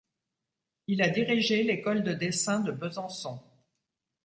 [0.87, 3.39] Il a dirigé l'école de dessin de Besançon.